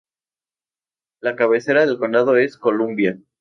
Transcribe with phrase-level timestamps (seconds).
[1.19, 3.19] La cabecera del condado es Columbia.